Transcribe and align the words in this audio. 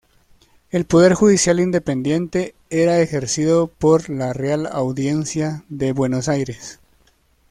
El 0.71 0.85
Poder 0.85 1.13
Judicial, 1.13 1.59
independiente, 1.59 2.55
era 2.71 2.99
ejercido 3.01 3.67
por 3.67 4.09
la 4.09 4.33
Real 4.33 4.65
Audiencia 4.65 5.63
de 5.69 5.91
Buenos 5.93 6.27
Aires. 6.27 6.79